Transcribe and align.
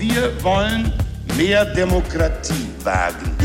Wir 0.00 0.42
wollen 0.42 0.90
mehr 1.36 1.66
Demokratie 1.74 2.68
wagen. 2.82 3.36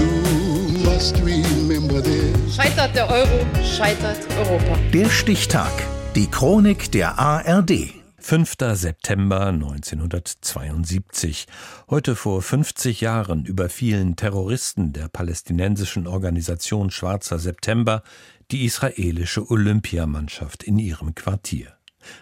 Scheitert 2.50 2.96
der 2.96 3.10
Euro, 3.10 3.46
scheitert 3.62 4.26
Europa. 4.38 4.78
Der 4.94 5.10
Stichtag. 5.10 5.74
Die 6.16 6.28
Chronik 6.28 6.90
der 6.94 7.20
ARD. 7.20 7.90
5. 8.20 8.56
September 8.72 9.48
1972. 9.48 11.48
Heute 11.90 12.16
vor 12.16 12.42
50 12.42 13.02
Jahren 13.02 13.44
überfielen 13.44 14.16
Terroristen 14.16 14.94
der 14.94 15.10
palästinensischen 15.10 16.08
Organisation 16.08 16.90
Schwarzer 16.90 17.38
September 17.38 18.02
die 18.52 18.64
israelische 18.64 19.52
Olympiamannschaft 19.52 20.64
in 20.64 20.80
ihrem 20.80 21.16
Quartier. 21.16 21.74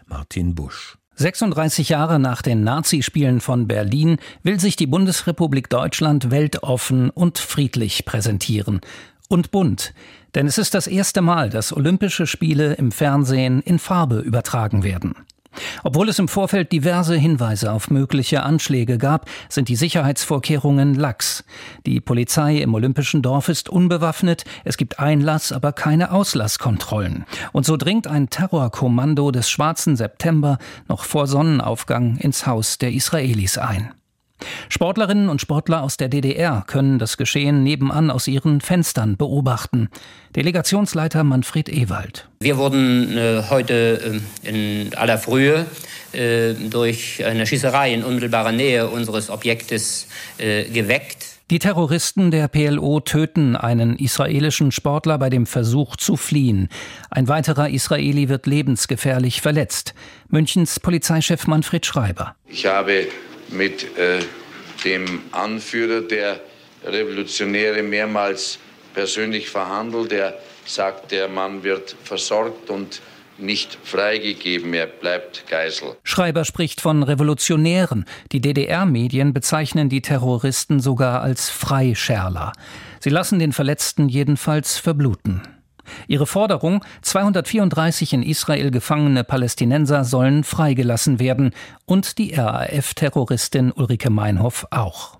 Martin 0.08 0.56
Busch. 0.56 0.98
36 1.16 1.90
Jahre 1.90 2.20
nach 2.20 2.42
den 2.42 2.64
Nazispielen 2.64 3.40
von 3.40 3.68
Berlin 3.68 4.18
will 4.42 4.60
sich 4.60 4.76
die 4.76 4.88
Bundesrepublik 4.88 5.70
Deutschland 5.70 6.32
weltoffen 6.32 7.10
und 7.12 7.38
friedlich 7.38 8.06
präsentieren. 8.06 8.82
Und 9.30 9.52
bunt. 9.52 9.94
Denn 10.36 10.48
es 10.48 10.58
ist 10.58 10.74
das 10.74 10.88
erste 10.88 11.22
Mal, 11.22 11.50
dass 11.50 11.76
Olympische 11.76 12.28
Spiele 12.28 12.74
im 12.74 12.92
Fernsehen 12.92 13.62
in 13.62 13.80
Farbe 13.80 14.20
übertragen 14.20 14.84
werden. 14.84 15.16
Obwohl 15.84 16.10
es 16.10 16.20
im 16.20 16.28
Vorfeld 16.28 16.72
diverse 16.72 17.16
Hinweise 17.16 17.72
auf 17.72 17.90
mögliche 17.90 18.44
Anschläge 18.44 18.98
gab, 18.98 19.30
sind 19.50 19.70
die 19.70 19.76
Sicherheitsvorkehrungen 19.76 20.96
lax. 20.96 21.44
Die 21.86 22.02
Polizei 22.02 22.58
im 22.58 22.74
Olympischen 22.74 23.22
Dorf 23.22 23.50
ist 23.50 23.70
unbewaffnet, 23.70 24.46
es 24.64 24.78
gibt 24.78 25.00
Einlass, 25.00 25.52
aber 25.52 25.72
keine 25.72 26.12
Auslasskontrollen. 26.12 27.26
Und 27.52 27.66
so 27.66 27.78
dringt 27.78 28.08
ein 28.08 28.30
Terrorkommando 28.30 29.32
des 29.32 29.50
Schwarzen 29.50 29.96
September 29.96 30.58
noch 30.88 31.04
vor 31.04 31.28
Sonnenaufgang 31.28 32.18
ins 32.18 32.46
Haus 32.46 32.78
der 32.78 32.92
Israelis 32.92 33.58
ein. 33.58 33.94
Sportlerinnen 34.70 35.30
und 35.30 35.42
Sportler 35.42 35.84
aus 35.84 35.98
der 35.98 36.10
DDR 36.10 36.64
können 36.68 37.00
das 37.00 37.18
Geschehen 37.18 37.64
nebenan 37.64 38.10
aus 38.10 38.28
ihren 38.28 38.62
Fenstern 38.62 39.18
beobachten. 39.18 39.90
Delegationsleiter 40.36 41.24
Manfred 41.24 41.70
Ewald. 41.70 42.30
Wir 42.40 42.58
wurden 42.58 43.18
äh, 43.18 43.44
heute 43.50 44.22
äh, 44.46 44.50
in 44.50 44.94
aller 44.96 45.18
Frühe 45.18 45.66
äh, 46.14 46.54
durch 46.54 47.24
eine 47.26 47.46
Schießerei 47.46 47.94
in 47.94 48.04
unmittelbarer 48.04 48.52
Nähe 48.52 48.90
unseres 48.90 49.30
Objektes 49.30 50.08
äh, 50.38 50.66
geweckt. 50.66 51.34
Die 51.52 51.60
Terroristen 51.60 52.32
der 52.32 52.48
PLO 52.48 53.02
töten 53.02 53.56
einen 53.56 53.98
israelischen 53.98 54.72
Sportler 54.72 55.18
bei 55.18 55.30
dem 55.30 55.46
Versuch 55.46 55.98
zu 55.98 56.16
fliehen. 56.16 56.70
Ein 57.12 57.28
weiterer 57.28 57.70
Israeli 57.70 58.30
wird 58.30 58.48
lebensgefährlich 58.48 59.42
verletzt. 59.42 59.94
Münchens 60.30 60.80
Polizeichef 60.80 61.46
Manfred 61.46 61.86
Schreiber. 61.86 62.36
Ich 62.48 62.66
habe 62.66 63.08
mit 63.54 63.98
äh, 63.98 64.20
dem 64.84 65.22
Anführer 65.32 66.02
der 66.02 66.40
Revolutionäre 66.86 67.84
mehrmals 67.84 68.60
persönlich 68.94 69.50
verhandelt. 69.50 70.12
Er 70.12 70.38
sagt, 70.66 71.12
der 71.12 71.28
Mann 71.28 71.64
wird 71.64 71.96
versorgt 72.04 72.70
und 72.70 73.02
nicht 73.38 73.78
freigegeben, 73.84 74.74
er 74.74 74.86
bleibt 74.88 75.48
Geisel. 75.48 75.96
Schreiber 76.04 76.46
spricht 76.46 76.82
von 76.82 77.04
Revolutionären. 77.04 78.06
Die 78.32 78.42
DDR-Medien 78.42 79.34
bezeichnen 79.34 79.90
die 79.90 80.02
Terroristen 80.02 80.80
sogar 80.80 81.22
als 81.22 81.50
Freischärler. 81.50 82.54
Sie 83.00 83.10
lassen 83.10 83.40
den 83.40 83.52
Verletzten 83.52 84.08
jedenfalls 84.08 84.78
verbluten. 84.78 85.42
Ihre 86.08 86.26
Forderung, 86.26 86.84
234 87.02 88.14
in 88.14 88.24
Israel 88.24 88.72
gefangene 88.72 89.24
Palästinenser 89.24 90.04
sollen 90.04 90.44
freigelassen 90.44 91.20
werden 91.20 91.52
und 91.86 92.18
die 92.18 92.34
RAF-Terroristin 92.34 93.72
Ulrike 93.72 94.10
Meinhoff 94.10 94.68
auch. 94.72 95.18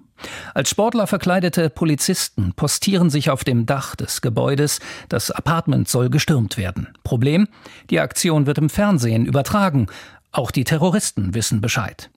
Als 0.54 0.70
Sportler 0.70 1.08
verkleidete 1.08 1.70
Polizisten 1.70 2.54
postieren 2.56 3.10
sich 3.10 3.30
auf 3.30 3.44
dem 3.44 3.66
Dach 3.66 3.96
des 3.96 4.22
Gebäudes. 4.22 4.80
Das 5.10 5.32
Apartment 5.32 5.90
soll 5.90 6.10
gestürmt 6.10 6.58
werden. 6.58 6.90
Problem? 7.04 7.48
Die 7.90 8.00
Aktion 8.00 8.46
wird 8.46 8.58
im 8.58 8.70
Fernsehen 8.70 9.26
übertragen. 9.26 9.88
Auch 10.32 10.52
die 10.52 10.64
Terroristen 10.64 11.34
wissen 11.34 11.62
Bescheid. 11.62 12.10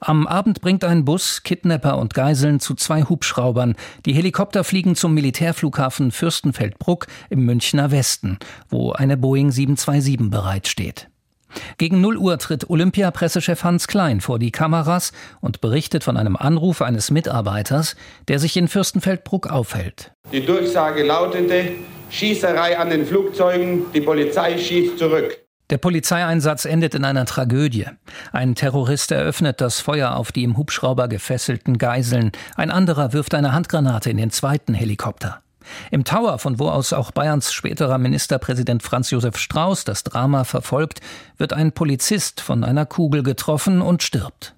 Am 0.00 0.26
Abend 0.26 0.60
bringt 0.60 0.84
ein 0.84 1.04
Bus 1.04 1.42
Kidnapper 1.42 1.98
und 1.98 2.14
Geiseln 2.14 2.60
zu 2.60 2.74
zwei 2.74 3.02
Hubschraubern. 3.02 3.76
Die 4.04 4.12
Helikopter 4.12 4.64
fliegen 4.64 4.96
zum 4.96 5.14
Militärflughafen 5.14 6.12
Fürstenfeldbruck 6.12 7.06
im 7.30 7.44
Münchner 7.44 7.90
Westen, 7.90 8.38
wo 8.68 8.92
eine 8.92 9.16
Boeing 9.16 9.50
727 9.50 10.30
bereitsteht. 10.30 11.08
Gegen 11.78 12.00
0 12.00 12.16
Uhr 12.16 12.38
tritt 12.38 12.68
Olympia-Pressechef 12.68 13.64
Hans 13.64 13.86
Klein 13.88 14.20
vor 14.20 14.38
die 14.38 14.50
Kameras 14.50 15.12
und 15.40 15.60
berichtet 15.60 16.04
von 16.04 16.16
einem 16.16 16.36
Anruf 16.36 16.82
eines 16.82 17.10
Mitarbeiters, 17.10 17.96
der 18.28 18.38
sich 18.38 18.56
in 18.56 18.68
Fürstenfeldbruck 18.68 19.50
aufhält. 19.50 20.12
Die 20.32 20.44
Durchsage 20.44 21.04
lautete 21.04 21.72
Schießerei 22.10 22.78
an 22.78 22.90
den 22.90 23.06
Flugzeugen, 23.06 23.86
die 23.92 24.00
Polizei 24.00 24.58
schießt 24.58 24.98
zurück. 24.98 25.45
Der 25.70 25.78
Polizeieinsatz 25.78 26.64
endet 26.64 26.94
in 26.94 27.04
einer 27.04 27.24
Tragödie. 27.24 27.86
Ein 28.32 28.54
Terrorist 28.54 29.10
eröffnet 29.10 29.60
das 29.60 29.80
Feuer 29.80 30.14
auf 30.14 30.30
die 30.30 30.44
im 30.44 30.56
Hubschrauber 30.56 31.08
gefesselten 31.08 31.76
Geiseln, 31.78 32.30
ein 32.54 32.70
anderer 32.70 33.12
wirft 33.12 33.34
eine 33.34 33.52
Handgranate 33.52 34.10
in 34.10 34.16
den 34.16 34.30
zweiten 34.30 34.74
Helikopter. 34.74 35.42
Im 35.90 36.04
Tower, 36.04 36.38
von 36.38 36.60
wo 36.60 36.68
aus 36.68 36.92
auch 36.92 37.10
Bayerns 37.10 37.52
späterer 37.52 37.98
Ministerpräsident 37.98 38.84
Franz 38.84 39.10
Josef 39.10 39.36
Strauß 39.36 39.82
das 39.82 40.04
Drama 40.04 40.44
verfolgt, 40.44 41.00
wird 41.36 41.52
ein 41.52 41.72
Polizist 41.72 42.40
von 42.40 42.62
einer 42.62 42.86
Kugel 42.86 43.24
getroffen 43.24 43.82
und 43.82 44.04
stirbt. 44.04 44.54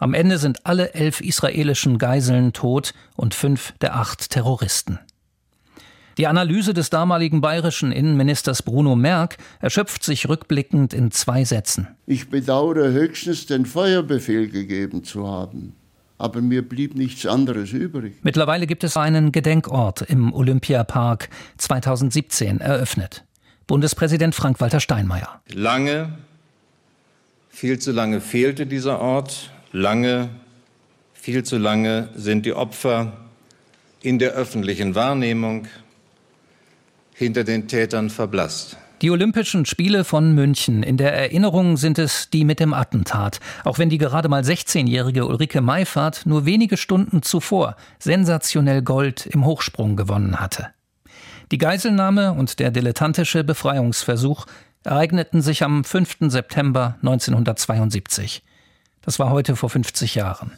Am 0.00 0.14
Ende 0.14 0.38
sind 0.38 0.66
alle 0.66 0.94
elf 0.94 1.20
israelischen 1.20 1.98
Geiseln 1.98 2.52
tot 2.52 2.92
und 3.16 3.34
fünf 3.34 3.72
der 3.80 3.94
acht 3.94 4.30
Terroristen. 4.30 4.98
Die 6.18 6.26
Analyse 6.26 6.74
des 6.74 6.90
damaligen 6.90 7.40
bayerischen 7.40 7.92
Innenministers 7.92 8.62
Bruno 8.62 8.96
Merck 8.96 9.36
erschöpft 9.60 10.02
sich 10.02 10.28
rückblickend 10.28 10.92
in 10.92 11.10
zwei 11.10 11.44
Sätzen. 11.44 11.88
Ich 12.06 12.28
bedauere 12.28 12.90
höchstens, 12.90 13.46
den 13.46 13.64
Feuerbefehl 13.66 14.48
gegeben 14.48 15.04
zu 15.04 15.26
haben. 15.26 15.74
Aber 16.18 16.42
mir 16.42 16.68
blieb 16.68 16.94
nichts 16.96 17.24
anderes 17.24 17.72
übrig. 17.72 18.16
Mittlerweile 18.22 18.66
gibt 18.66 18.84
es 18.84 18.96
einen 18.96 19.32
Gedenkort 19.32 20.02
im 20.02 20.34
Olympiapark 20.34 21.30
2017 21.56 22.60
eröffnet. 22.60 23.24
Bundespräsident 23.66 24.34
Frank-Walter 24.34 24.80
Steinmeier. 24.80 25.40
Lange, 25.52 26.18
viel 27.48 27.78
zu 27.78 27.92
lange 27.92 28.20
fehlte 28.20 28.66
dieser 28.66 29.00
Ort. 29.00 29.50
Lange, 29.72 30.28
viel 31.14 31.44
zu 31.44 31.56
lange 31.56 32.08
sind 32.14 32.44
die 32.44 32.52
Opfer 32.52 33.12
in 34.02 34.18
der 34.18 34.32
öffentlichen 34.32 34.94
Wahrnehmung 34.94 35.66
hinter 37.20 37.44
den 37.44 37.68
Tätern 37.68 38.10
verblasst. 38.10 38.76
Die 39.02 39.10
Olympischen 39.10 39.64
Spiele 39.64 40.04
von 40.04 40.34
München. 40.34 40.82
In 40.82 40.96
der 40.96 41.14
Erinnerung 41.14 41.76
sind 41.76 41.98
es 41.98 42.28
die 42.28 42.44
mit 42.44 42.60
dem 42.60 42.74
Attentat. 42.74 43.40
Auch 43.64 43.78
wenn 43.78 43.88
die 43.88 43.98
gerade 43.98 44.28
mal 44.28 44.42
16-jährige 44.42 45.26
Ulrike 45.26 45.60
Meifert 45.60 46.26
nur 46.26 46.44
wenige 46.44 46.76
Stunden 46.76 47.22
zuvor 47.22 47.76
sensationell 47.98 48.82
Gold 48.82 49.26
im 49.26 49.46
Hochsprung 49.46 49.96
gewonnen 49.96 50.40
hatte. 50.40 50.68
Die 51.50 51.58
Geiselnahme 51.58 52.32
und 52.32 52.58
der 52.58 52.70
dilettantische 52.70 53.44
Befreiungsversuch 53.44 54.46
ereigneten 54.84 55.42
sich 55.42 55.62
am 55.62 55.84
5. 55.84 56.16
September 56.28 56.96
1972. 57.02 58.42
Das 59.02 59.18
war 59.18 59.30
heute 59.30 59.56
vor 59.56 59.70
50 59.70 60.14
Jahren. 60.14 60.52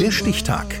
Der 0.00 0.10
Stichtag. 0.10 0.80